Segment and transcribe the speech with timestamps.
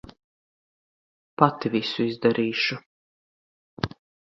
[1.43, 2.81] Pati visu izdarīšu.